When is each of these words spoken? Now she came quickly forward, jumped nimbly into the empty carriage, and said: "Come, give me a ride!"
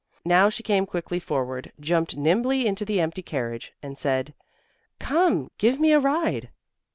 Now 0.25 0.49
she 0.49 0.63
came 0.63 0.87
quickly 0.87 1.19
forward, 1.19 1.73
jumped 1.79 2.17
nimbly 2.17 2.65
into 2.65 2.85
the 2.85 2.99
empty 2.99 3.21
carriage, 3.21 3.71
and 3.83 3.95
said: 3.99 4.33
"Come, 4.97 5.51
give 5.59 5.79
me 5.79 5.91
a 5.91 5.99
ride!" 5.99 6.49